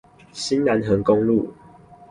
[0.31, 1.53] 新南橫公路